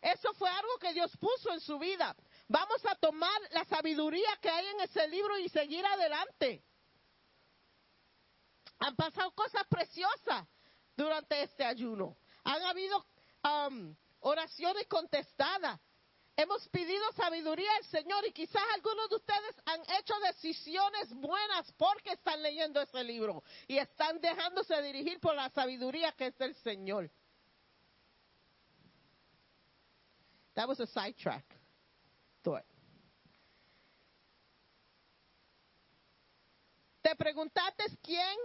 [0.01, 2.15] Eso fue algo que Dios puso en su vida.
[2.47, 6.63] Vamos a tomar la sabiduría que hay en ese libro y seguir adelante.
[8.79, 10.47] Han pasado cosas preciosas
[10.95, 12.17] durante este ayuno.
[12.43, 13.05] Han habido
[13.43, 15.79] um, oraciones contestadas.
[16.35, 22.13] Hemos pedido sabiduría al Señor y quizás algunos de ustedes han hecho decisiones buenas porque
[22.13, 27.11] están leyendo ese libro y están dejándose dirigir por la sabiduría que es del Señor.
[30.53, 31.43] That was a sidetrack
[32.41, 32.63] thought.
[37.01, 38.37] Te preguntaste quién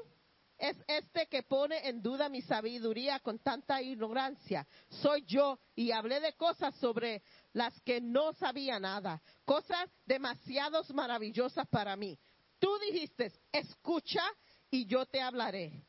[0.64, 4.66] es este que pone en duda mi sabiduría con tanta ignorancia.
[4.88, 11.68] Soy yo y hablé de cosas sobre las que no sabía nada, cosas demasiado maravillosas
[11.68, 12.18] para mí.
[12.58, 14.22] Tú dijiste, escucha
[14.70, 15.84] y yo te hablaré.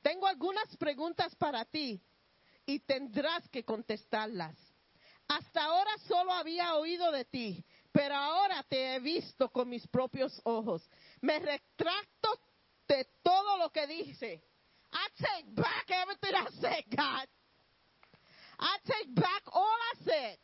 [0.00, 2.00] Tengo algunas preguntas para ti
[2.64, 4.56] y tendrás que contestarlas.
[5.28, 7.62] Hasta ahora solo había oído de ti,
[7.92, 10.88] pero ahora te he visto con mis propios ojos.
[11.20, 12.30] Me retracto
[12.88, 14.42] de todo lo que dice.
[14.92, 17.26] I take back everything I said, God.
[18.58, 20.38] I take back all I said.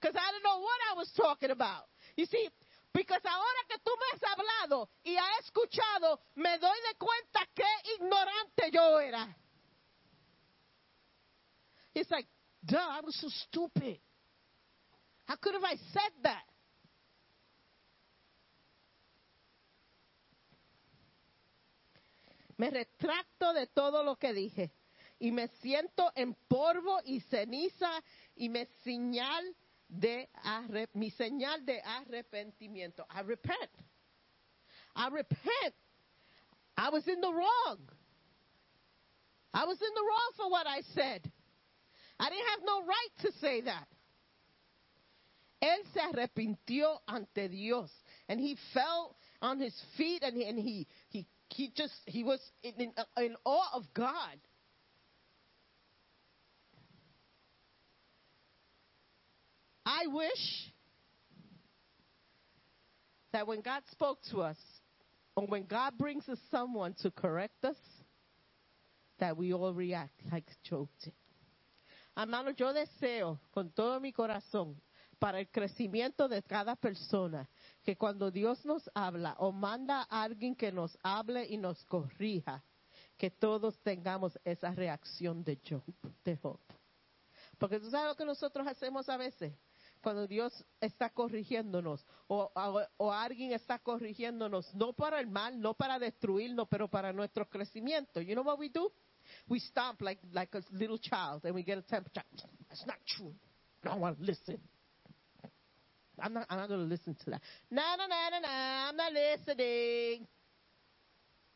[0.00, 1.88] Because I didn't know what I was talking about.
[2.16, 2.48] You see,
[2.92, 7.64] because ahora que tú me has hablado y has escuchado, me doy de cuenta qué
[7.98, 9.34] ignorante yo era.
[11.94, 12.26] It's like,
[12.64, 13.98] duh, I was so stupid.
[15.26, 16.42] How could have I said that?
[22.56, 24.70] Me retracto de todo lo que dije
[25.18, 27.90] y me siento en polvo y ceniza
[28.36, 29.44] y me señal
[29.88, 30.28] de
[30.94, 33.06] mi señal de arrepentimiento.
[33.10, 33.70] I repent.
[34.96, 35.74] I repent.
[36.76, 37.78] I was in the wrong.
[39.52, 41.30] I was in the wrong for what I said.
[42.18, 43.86] I didn't have no right to say that.
[45.62, 47.90] Él se arrepintió ante Dios,
[48.28, 50.86] and he fell on his feet, and he, and he,
[51.54, 54.38] he, just he was in, in, in awe of God.
[59.86, 60.72] I wish
[63.32, 64.56] that when God spoke to us,
[65.36, 67.76] or when God brings us someone to correct us,
[69.20, 71.12] that we all react like Job did.
[72.16, 74.74] Hermano, yo deseo con todo mi corazón
[75.20, 77.48] para el crecimiento de cada persona
[77.84, 82.64] que cuando Dios nos habla o manda a alguien que nos hable y nos corrija,
[83.16, 85.82] que todos tengamos esa reacción de Job,
[86.24, 86.58] de Job.
[87.58, 89.52] Porque tú sabes lo que nosotros hacemos a veces
[90.00, 95.74] cuando Dios está corrigiéndonos o, o- o alguien está corrigiéndonos, no para el mal, no
[95.74, 98.20] para destruirnos, pero para nuestro crecimiento.
[98.20, 98.92] You know what we do?
[99.48, 102.24] We stomp like, like a little child and we get a temperature.
[102.68, 103.34] That's not true.
[103.82, 104.58] I don't want to listen.
[106.20, 107.40] I'm not, going to listen to that.
[107.70, 108.48] No, no, no, no.
[108.48, 110.26] I'm not listening.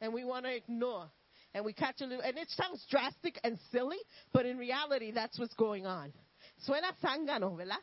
[0.01, 1.11] And we want to ignore.
[1.55, 3.97] And we catch a little, and it sounds drastic and silly,
[4.33, 6.13] but in reality, that's what's going on.
[6.67, 7.79] Suena zángano, ¿verdad?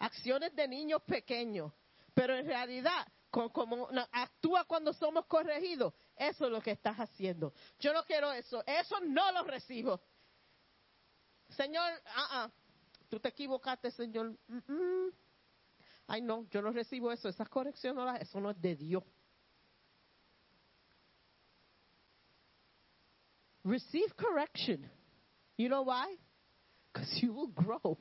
[0.00, 1.72] Acciones de niños pequeños.
[2.14, 7.52] Pero en realidad, co- como actúa cuando somos corregidos, eso es lo que estás haciendo.
[7.80, 8.62] Yo no quiero eso.
[8.66, 10.00] Eso no lo recibo.
[11.50, 12.50] Señor, ah, ah,
[13.08, 14.32] tú te equivocaste, Señor.
[14.48, 15.12] Mm, mm.
[16.12, 17.28] Ay, no, yo no recibo eso.
[17.28, 19.04] Esas correcciones, eso no es de Dios.
[23.64, 24.90] Receive correction.
[25.56, 26.16] You know why?
[26.92, 27.96] Because you will grow.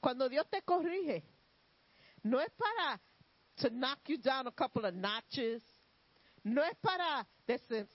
[0.00, 1.24] Cuando Dios te corrige,
[2.22, 3.00] no es para
[3.56, 5.62] to knock you down a couple of notches.
[6.44, 7.88] No es para des-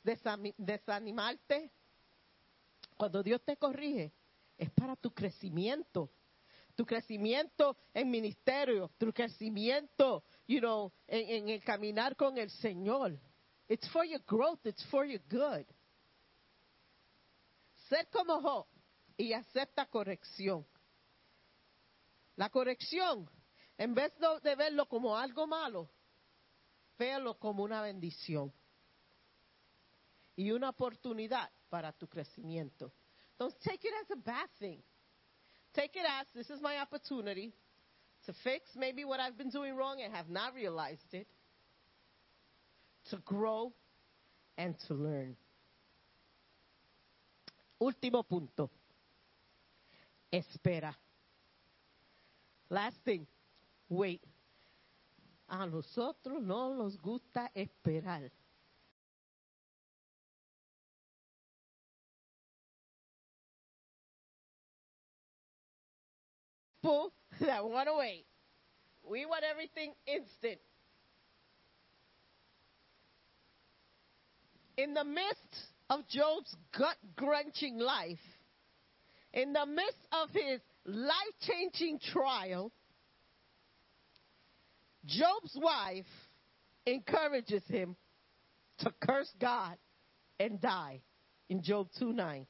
[0.58, 1.72] desanimarte.
[2.98, 4.12] Cuando Dios te corrige,
[4.58, 6.10] es para tu crecimiento.
[6.76, 13.20] Tu crecimiento en ministerio, tu crecimiento, you know, en, el caminar con el Señor.
[13.68, 15.66] It's for your growth, it's for your good.
[17.90, 18.68] Ser como Job
[19.18, 20.66] y acepta corrección.
[22.38, 23.30] La corrección,
[23.78, 25.90] en vez de- de verlo como algo malo,
[26.98, 28.54] véalo como una bendición
[30.36, 32.94] y una oportunidad para tu crecimiento.
[33.38, 34.82] Don't take it as a bad thing.
[35.74, 37.54] Take it as this is my opportunity
[38.26, 41.28] to fix maybe what I've been doing wrong and have not realized it,
[43.10, 43.74] to grow
[44.58, 45.36] and to learn.
[47.82, 48.70] Último punto.
[50.32, 50.94] Espera.
[52.70, 53.26] Last thing.
[53.90, 54.22] Wait.
[55.50, 58.30] A nosotros no nos gusta esperar.
[66.82, 68.26] People that want to wait.
[69.08, 70.60] We want everything instant.
[74.78, 75.38] In the midst
[75.90, 78.18] of Job's gut grunching life,
[79.34, 82.72] in the midst of his life changing trial,
[85.06, 86.06] Job's wife
[86.86, 87.96] encourages him
[88.80, 89.78] to curse God
[90.40, 91.02] and die
[91.50, 92.48] in Job 2 9.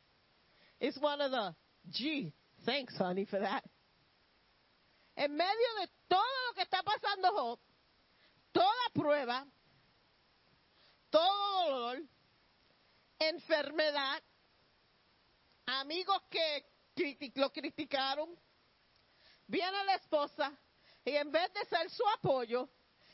[0.80, 1.54] It's one of the,
[1.92, 2.34] gee,
[2.66, 3.64] thanks, honey, for that.
[5.22, 7.60] En medio de todo lo que está pasando
[8.52, 9.46] toda prueba,
[11.12, 12.02] todo dolor,
[13.20, 14.24] enfermedad,
[15.68, 16.66] amigos que
[17.36, 18.36] lo criticaron,
[19.46, 20.52] viene la esposa
[21.06, 22.68] y en vez de ser su apoyo,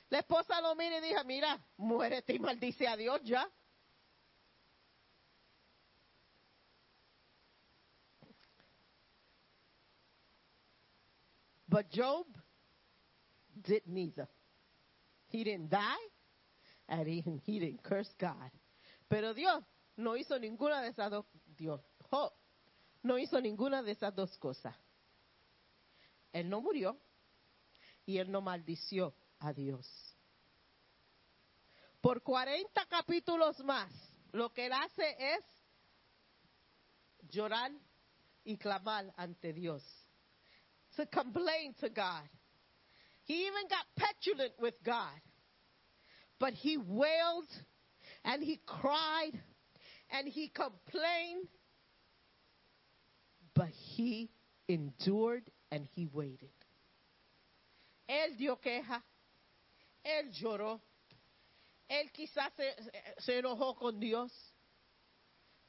[0.07, 3.51] la esposa lo mira y dice, mira, muérete y maldice a Dios ya.
[11.67, 12.25] But Job
[13.61, 14.27] did neither.
[15.27, 15.95] He didn't die
[16.87, 18.51] and he, didn't curse God.
[19.09, 19.63] Pero Dios
[19.97, 21.25] no hizo ninguna de esas dos,
[21.57, 21.81] Dios,
[23.03, 24.75] no hizo ninguna de esas dos cosas.
[26.31, 26.97] Él no murió
[28.05, 29.85] y él no maldició a Dios.
[31.99, 33.91] Por 40 capítulos más,
[34.31, 35.43] lo que él hace es
[37.29, 37.71] llorar
[38.43, 39.83] y clamar ante Dios.
[40.97, 42.27] To complain to God.
[43.25, 45.21] He even got petulant with God.
[46.39, 47.49] But he wailed
[48.23, 49.39] and he cried
[50.09, 51.47] and he complained.
[53.53, 54.31] But he
[54.67, 56.49] endured and he waited.
[58.09, 59.03] Él dio queja.
[60.03, 60.79] Él lloró.
[61.89, 62.73] Él quizás se,
[63.19, 64.31] se enojó con Dios.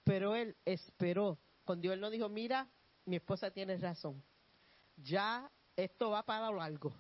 [0.05, 1.95] Pero él esperó con Dios.
[1.95, 2.67] Él no dijo, mira,
[3.05, 4.23] mi esposa tiene razón.
[5.03, 6.93] Ya esto va para largo.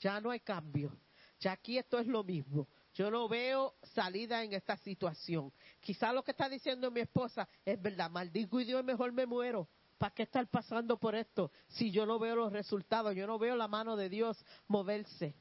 [0.00, 0.96] Ya no hay cambio.
[1.40, 2.68] Ya aquí esto es lo mismo.
[2.94, 5.52] Yo no veo salida en esta situación.
[5.80, 8.10] Quizá lo que está diciendo mi esposa es verdad.
[8.10, 9.68] Maldigo y Dios, mejor me muero.
[9.98, 13.14] ¿Para qué estar pasando por esto si yo no veo los resultados?
[13.14, 15.34] Yo no veo la mano de Dios moverse.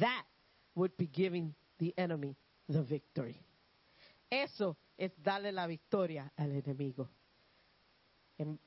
[0.00, 0.24] That
[0.74, 2.36] would be giving the enemy
[2.68, 3.38] the victory.
[4.30, 7.08] Eso es darle la victoria al enemigo.
[8.38, 8.58] En-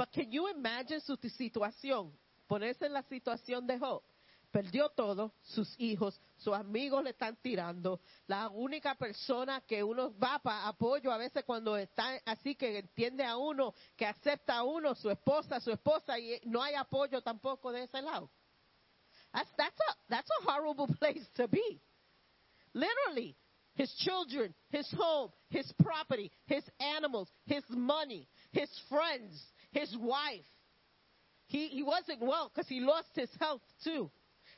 [0.00, 2.10] But can you imagine su situación?
[2.48, 4.02] Ponerse en la situación de Job.
[4.50, 8.00] Perdió todo, sus hijos, sus amigos le están tirando.
[8.26, 13.24] La única persona que uno va para apoyo a veces cuando está así que entiende
[13.24, 17.70] a uno, que acepta a uno, su esposa, su esposa, y no hay apoyo tampoco
[17.70, 18.30] de ese lado.
[19.34, 21.78] That's, that's, a, that's a horrible place to be.
[22.72, 23.36] Literally,
[23.74, 26.64] his children, his home, his property, his
[26.96, 29.42] animals, his money, his friends,
[29.72, 30.46] his wife.
[31.46, 34.10] He, he wasn't well because he lost his health too.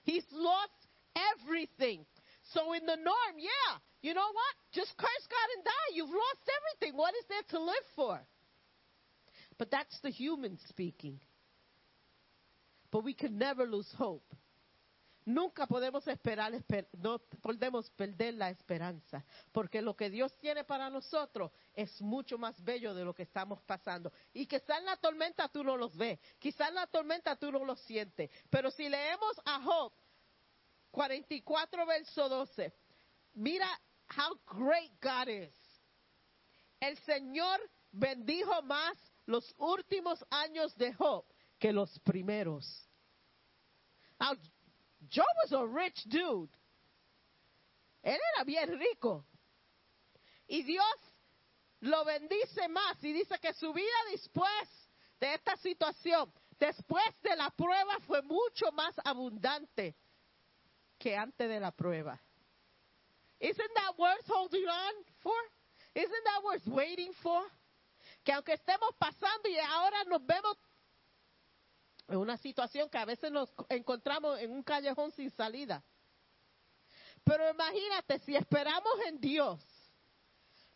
[0.04, 0.70] He's lost
[1.16, 2.04] everything.
[2.52, 4.54] So in the norm, yeah, you know what?
[4.72, 5.94] Just curse God and die.
[5.94, 6.50] You've lost
[6.80, 6.98] everything.
[6.98, 8.20] What is there to live for?
[9.58, 11.20] But that's the human speaking.
[12.90, 14.24] But we can never lose hope.
[15.24, 20.90] Nunca podemos esperar, esper- no podemos perder la esperanza, porque lo que Dios tiene para
[20.90, 24.12] nosotros es mucho más bello de lo que estamos pasando.
[24.32, 27.64] Y quizá en la tormenta tú no los ves, quizá en la tormenta tú no
[27.64, 29.92] los sientes, pero si leemos a Job
[30.90, 32.72] 44 verso 12,
[33.34, 33.68] mira
[34.16, 35.54] how great God is.
[36.80, 37.60] El Señor
[37.92, 41.24] bendijo más los últimos años de Job
[41.60, 42.88] que los primeros.
[45.10, 46.50] Job was a rich dude.
[48.02, 49.24] Él era bien rico.
[50.48, 50.96] Y Dios
[51.80, 54.68] lo bendice más y dice que su vida después
[55.20, 59.96] de esta situación, después de la prueba, fue mucho más abundante
[60.98, 62.20] que antes de la prueba.
[63.40, 65.34] Isn't that worth holding on for?
[65.94, 67.42] Isn't that worth waiting for?
[68.24, 70.56] Que aunque estemos pasando y ahora nos vemos
[72.12, 75.82] en una situación que a veces nos encontramos en un callejón sin salida.
[77.24, 79.60] Pero imagínate, si esperamos en Dios,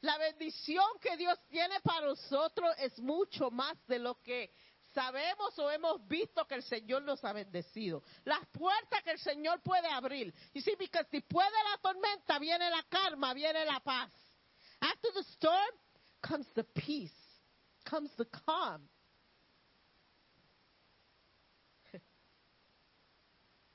[0.01, 4.53] la bendición que Dios tiene para nosotros es mucho más de lo que
[4.95, 8.03] sabemos o hemos visto que el Señor nos ha bendecido.
[8.25, 10.33] Las puertas que el Señor puede abrir.
[10.55, 14.11] Y sí, porque después de la tormenta viene la calma, viene la paz.
[14.81, 15.75] After the storm
[16.23, 17.13] comes the peace,
[17.85, 18.89] comes the calm.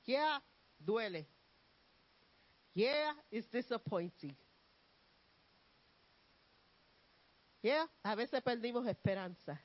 [0.04, 0.38] Yeah,
[0.84, 1.26] duele.
[2.74, 4.34] Yeah, it's disappointing.
[7.62, 9.60] Yeah, a veces perdimos esperanza.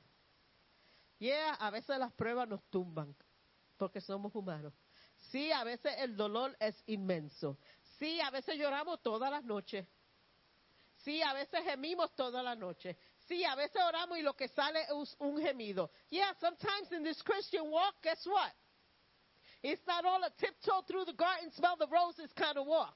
[1.19, 3.15] Yeah, a veces las pruebas nos tumban
[3.77, 4.73] porque somos humanos.
[5.31, 7.57] Sí, a veces el dolor es inmenso.
[7.97, 9.87] Sí, a veces lloramos todas las noches.
[11.03, 12.97] Sí, a veces gemimos toda la noche.
[13.27, 15.89] Sí, a veces oramos y lo que sale es un gemido.
[16.09, 18.53] Yeah, sometimes in this Christian walk, guess what?
[19.67, 22.95] It's not all a tiptoe through the garden, smell the roses kind of walk.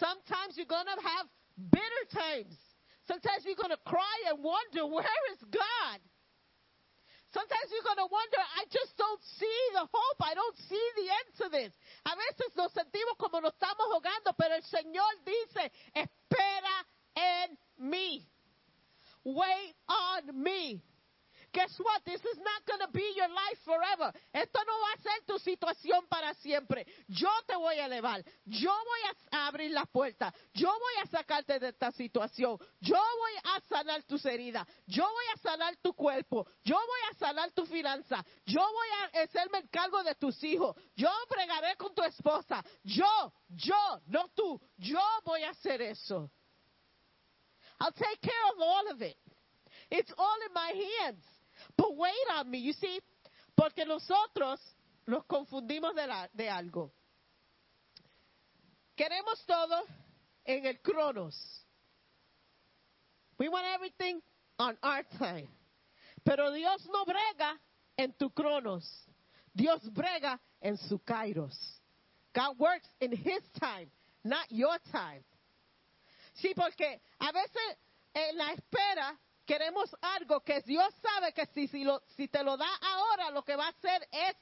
[0.00, 1.28] Sometimes you're going to have
[1.60, 2.56] bitter times.
[3.04, 6.00] Sometimes you're going to cry and wonder, where is God?
[7.36, 10.20] Sometimes you're going to wonder, I just don't see the hope.
[10.24, 11.72] I don't see the end to this.
[12.08, 16.76] A veces nos sentimos como nos estamos jugando, pero el Señor dice, espera
[17.12, 18.24] en mí.
[19.22, 20.80] Wait on me.
[21.52, 22.04] Guess what?
[22.04, 24.12] This is not going to be your life forever.
[24.32, 26.86] Esto no va a ser tu situación para siempre.
[27.08, 28.22] Yo te voy a elevar.
[28.44, 29.00] Yo voy
[29.32, 30.32] a abrir las puertas.
[30.54, 32.56] Yo voy a sacarte de esta situación.
[32.80, 34.64] Yo voy a sanar tus heridas.
[34.86, 36.46] Yo voy a sanar tu cuerpo.
[36.62, 38.24] Yo voy a sanar tu finanza.
[38.46, 38.88] Yo voy
[39.18, 40.76] a hacerme el cargo de tus hijos.
[40.94, 42.64] Yo bregaré con tu esposa.
[42.84, 44.60] Yo, yo, no tú.
[44.76, 46.30] Yo voy a hacer eso.
[47.80, 49.16] I'll take care of all of it.
[49.90, 51.24] It's all in my hands.
[51.76, 53.00] But wait on me, you see,
[53.56, 54.60] porque nosotros
[55.06, 56.92] nos confundimos de, la, de algo.
[58.96, 59.82] Queremos todo
[60.44, 61.34] en el cronos.
[63.38, 64.20] We want everything
[64.58, 65.48] on our time.
[66.24, 67.58] Pero Dios no brega
[67.96, 68.84] en tu cronos.
[69.54, 71.56] Dios brega en su kairos.
[72.34, 73.90] God works in his time,
[74.22, 75.24] not your time.
[76.34, 77.78] Sí, porque a veces
[78.14, 79.18] en la espera
[79.50, 83.42] queremos algo que Dios sabe que si, si, lo, si te lo da ahora, lo
[83.42, 84.36] que va a hacer es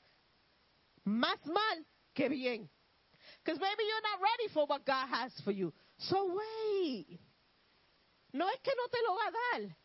[1.05, 2.69] más mal que bien.
[3.43, 5.73] Because maybe you're not ready for what God has for you.
[5.97, 7.19] So wait.
[8.35, 9.77] No es que no te lo va a dar.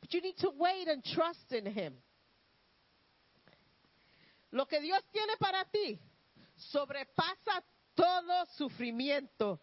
[0.00, 1.92] But you need to wait and trust in Him.
[4.52, 6.00] Lo que Dios tiene para ti
[6.72, 7.62] sobrepasa
[7.94, 9.60] todo sufrimiento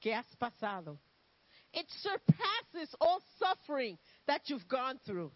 [0.00, 1.00] que has pasado.
[1.72, 3.98] It surpasses all suffering
[4.30, 5.32] that you've gone through.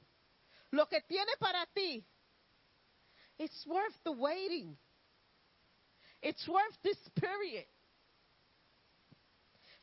[0.70, 2.06] Lo que tiene para ti,
[3.38, 4.76] it's worth the waiting.
[6.22, 7.66] It's worth this period.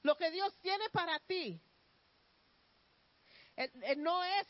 [0.03, 1.61] Lo que Dios tiene para ti
[3.57, 4.47] eh, eh, no es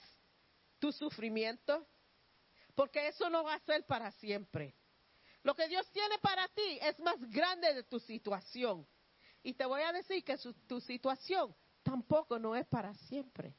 [0.80, 1.88] tu sufrimiento,
[2.76, 4.76] porque eso no va a ser para siempre.
[5.43, 8.88] Lo que Dios tiene para ti es más grande de tu situación.
[9.41, 10.38] Y te voy a decir que
[10.68, 13.55] tu situación tampoco no es para siempre.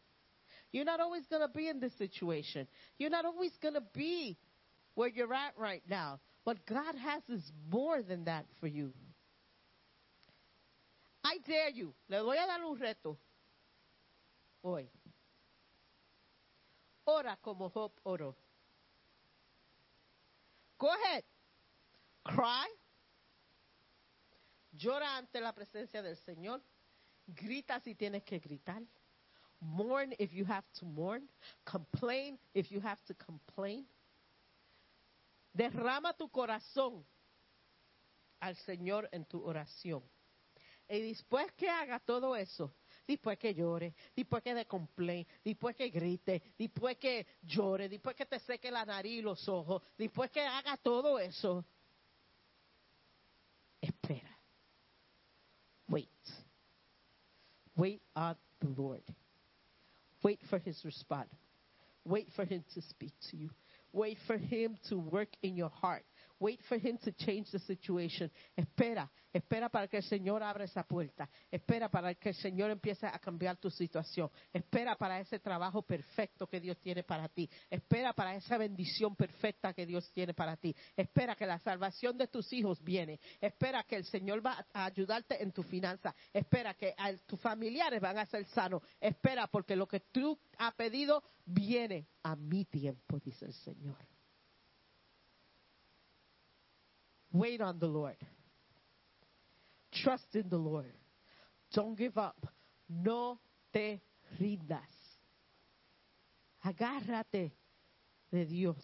[0.73, 2.67] You're not always going to be in this situation.
[2.99, 4.39] You're not always going to be
[4.95, 6.21] where you're at right now.
[6.45, 8.93] What God has is more than that for you.
[11.25, 11.95] I dare you.
[12.09, 13.17] Le voy a dar un reto
[14.63, 14.89] hoy.
[17.07, 18.35] Ora como Job oró.
[20.79, 21.23] Go ahead.
[22.25, 22.67] Cry.
[24.77, 26.61] Llora ante la presencia del Señor.
[27.29, 28.83] Grita si tienes que gritar.
[29.63, 31.23] Mourn if you have to mourn.
[31.65, 33.87] Complain if you have to complain.
[35.57, 37.05] Derrama tu corazón
[38.41, 40.03] al Señor en tu oración.
[40.89, 42.75] Y después que haga todo eso,
[43.07, 48.27] después que llore, después que de complain, después que grite, después que llore, después que
[48.27, 51.65] te seque la nariz y los ojos, después que haga todo eso,
[53.81, 54.39] espera.
[55.89, 56.09] Wait.
[57.77, 59.22] Wait on the Lord.
[60.23, 61.29] Wait for his response.
[62.05, 63.51] Wait for him to speak to you.
[63.93, 66.05] Wait for him to work in your heart.
[66.43, 68.29] Wait for him to change the situation.
[68.57, 71.31] Espera, espera para que el Señor abra esa puerta.
[71.49, 74.29] Espera para que el Señor empiece a cambiar tu situación.
[74.53, 77.49] Espera para ese trabajo perfecto que Dios tiene para ti.
[77.71, 80.75] Espera para esa bendición perfecta que Dios tiene para ti.
[80.97, 83.21] Espera que la salvación de tus hijos viene.
[83.41, 86.13] Espera que el Señor va a ayudarte en tu finanza.
[86.33, 86.93] Espera que
[87.25, 88.83] tus familiares van a ser sanos.
[89.01, 94.12] Espera porque lo que tú has pedido viene a mi tiempo, dice el Señor.
[97.33, 98.17] Wait on the Lord.
[99.93, 100.93] Trust in the Lord.
[101.73, 102.47] Don't give up.
[102.89, 103.41] No
[103.73, 104.03] te
[104.39, 104.89] rindas.
[106.65, 107.53] Agárrate
[108.31, 108.77] de Dios.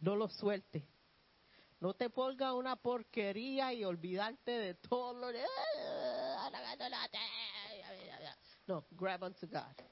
[0.00, 0.86] No lo suelte.
[1.80, 5.28] No te ponga una porquería y olvidarte de todo lo
[8.66, 9.82] No, grab onto God.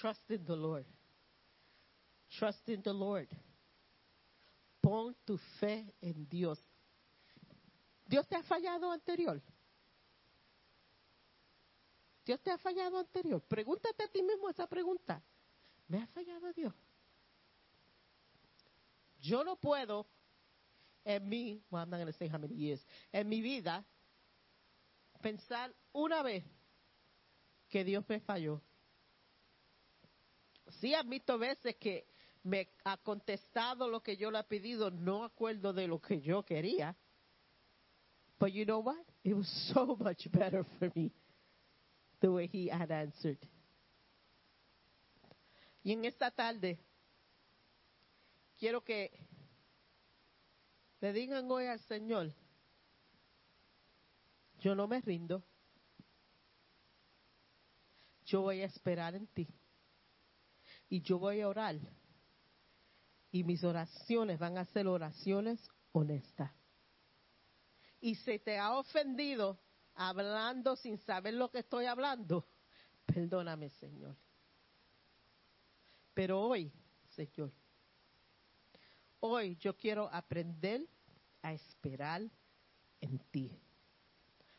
[0.00, 0.86] Trust in the Lord.
[2.30, 3.28] Trust in the Lord.
[4.80, 6.58] Pon tu fe en Dios.
[8.06, 9.40] ¿Dios te ha fallado anterior?
[12.24, 13.42] ¿Dios te ha fallado anterior?
[13.42, 15.22] Pregúntate a ti mismo esa pregunta.
[15.88, 16.74] ¿Me ha fallado Dios?
[19.20, 20.06] Yo no puedo
[21.04, 23.84] en mi, well, I'm say how many years, en mi vida,
[25.20, 26.44] pensar una vez
[27.68, 28.62] que Dios me falló.
[30.80, 32.09] Sí admito veces que
[32.42, 36.44] me ha contestado lo que yo le he pedido, no acuerdo de lo que yo
[36.44, 36.96] quería.
[38.38, 39.04] But you know what?
[39.22, 41.12] It was so much better for me
[42.20, 43.38] the way he had answered.
[45.82, 46.78] Y en esta tarde
[48.58, 49.10] quiero que
[51.00, 52.32] le digan hoy al Señor,
[54.60, 55.42] yo no me rindo,
[58.26, 59.48] yo voy a esperar en ti
[60.90, 61.76] y yo voy a orar
[63.32, 65.60] y mis oraciones van a ser oraciones
[65.92, 66.50] honestas.
[68.00, 69.58] Y si te ha ofendido
[69.94, 72.46] hablando sin saber lo que estoy hablando,
[73.06, 74.16] perdóname, Señor.
[76.14, 76.72] Pero hoy,
[77.10, 77.52] Señor,
[79.20, 80.86] hoy yo quiero aprender
[81.42, 82.22] a esperar
[83.00, 83.50] en ti.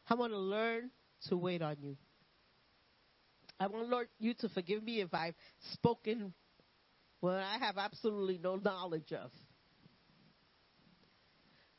[0.09, 0.91] I want to learn
[1.27, 1.97] to wait on you.
[3.59, 5.35] I want you to forgive me if I've
[5.73, 6.33] spoken
[7.21, 9.31] what I have absolutely no knowledge of.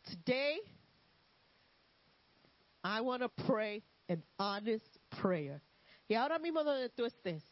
[0.08, 0.56] Today,
[2.82, 4.88] I want to pray an honest
[5.20, 5.60] prayer.
[6.08, 7.42] Y ahora mismo donde tú estés,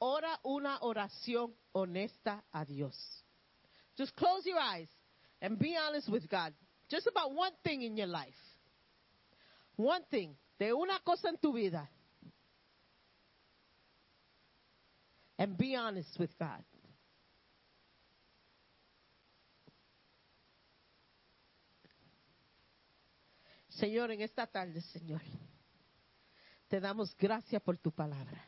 [0.00, 2.96] ora una oración honesta a Dios.
[3.96, 4.88] Just close your eyes
[5.42, 6.52] and be honest with God.
[6.90, 8.34] Just about one thing in your life.
[9.76, 11.88] One thing, de una cosa en tu vida.
[15.38, 16.62] And be honest with God.
[23.80, 25.22] Señor, en esta tarde, Señor,
[26.68, 28.44] te damos gracias por tu palabra.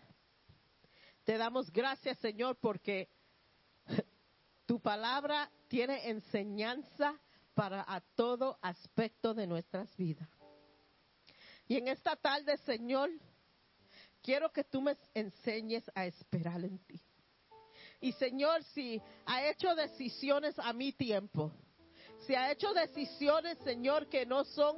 [1.24, 3.08] Te damos gracias, Señor, porque
[4.66, 7.18] tu palabra tiene enseñanza
[7.54, 10.28] para a todo aspecto de nuestras vidas.
[11.66, 13.08] Y en esta tarde, Señor,
[14.22, 17.00] quiero que tú me enseñes a esperar en ti.
[18.02, 21.50] Y Señor, si ha hecho decisiones a mi tiempo,
[22.26, 24.76] si ha hecho decisiones, Señor, que no son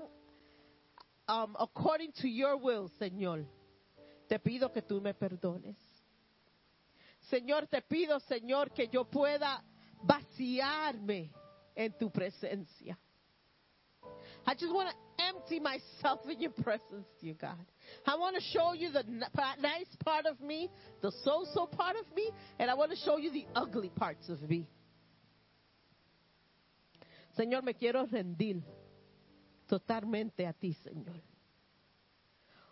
[1.29, 3.45] um, according to your will, Señor,
[4.29, 5.77] te pido que tú me perdones.
[7.31, 9.63] Señor, te pido, Señor, que yo pueda
[10.03, 11.31] vaciarme
[11.75, 12.99] en tu presencia.
[14.47, 17.65] I just want to empty myself in your presence, dear God.
[18.07, 20.71] I want to show you the nice part of me,
[21.01, 24.29] the so so part of me, and I want to show you the ugly parts
[24.29, 24.69] of me.
[27.39, 28.63] Señor, me quiero rendir
[29.75, 31.21] totalmente a ti, Señor.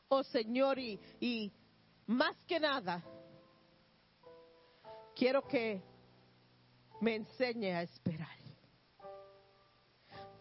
[0.09, 1.51] Oh, Señor, y, y
[2.07, 3.03] más que nada,
[5.17, 5.83] quiero que
[7.01, 8.29] me enseñe a esperar.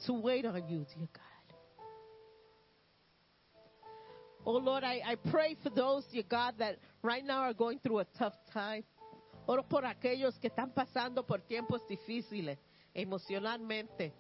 [0.06, 1.56] To wait on you, dear God.
[4.44, 8.00] Oh Lord, I, I pray for those, dear God, that right now are going through
[8.00, 8.84] a tough time.
[9.48, 12.60] Oro por aquellos que están pasando por tiempos difíciles,
[12.94, 14.14] emocionalmente,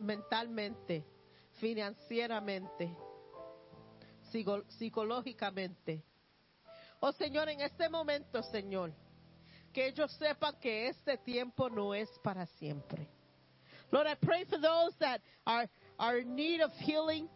[0.00, 1.04] mentalmente,
[1.62, 2.92] financieramente,
[4.68, 6.02] psicológicamente.
[6.98, 8.92] Oh Señor, en este momento, Señor,
[9.72, 13.08] que ellos sepan que este tiempo no es para siempre.
[13.92, 15.68] Lord, I pray for those that are,
[16.00, 17.28] are in need of healing,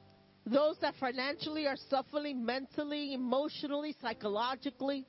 [0.44, 5.06] those that financially are suffering mentally, emotionally, psychologically.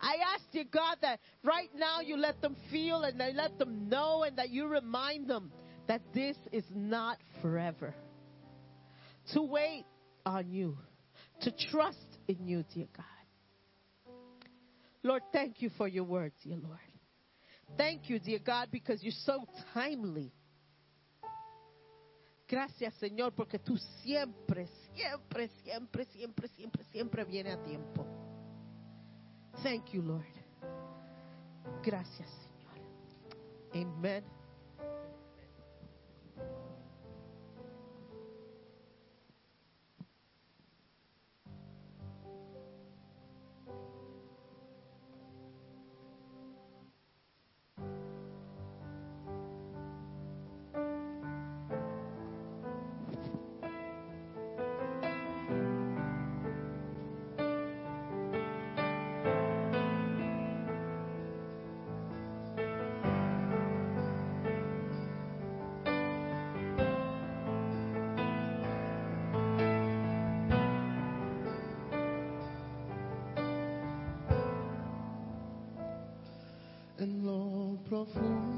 [0.00, 3.88] I ask, you, God, that right now you let them feel and that let them
[3.88, 5.50] know and that you remind them
[5.86, 7.94] that this is not forever.
[9.32, 9.84] To wait
[10.26, 10.76] on you,
[11.42, 13.04] to trust in you, dear God.
[15.02, 16.78] Lord, thank you for your word, dear Lord.
[17.76, 20.32] Thank you, dear God, because you're so timely.
[22.48, 28.06] Gracias, Señor, porque tú siempre, siempre, siempre, siempre, siempre, siempre viene a tiempo.
[29.62, 30.24] Thank you, Lord.
[31.82, 33.88] Gracias, Señor.
[33.96, 34.24] Amen.
[77.94, 78.53] Profundo,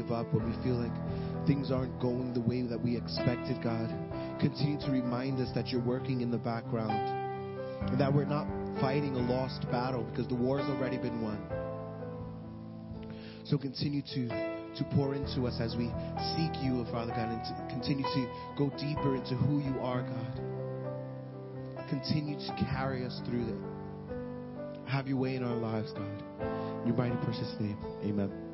[0.00, 0.92] give up, when we feel like
[1.46, 3.88] things aren't going the way that we expected, God.
[4.40, 6.92] Continue to remind us that you're working in the background
[7.90, 8.46] and that we're not
[8.80, 11.38] fighting a lost battle because the war's already been won.
[13.44, 15.90] So continue to to pour into us as we
[16.36, 20.02] seek you, oh Father God, and to continue to go deeper into who you are,
[20.02, 21.88] God.
[21.90, 24.86] Continue to carry us through that.
[24.86, 26.22] Have your way in our lives, God.
[26.82, 27.78] In your mighty precious name.
[28.04, 28.49] Amen.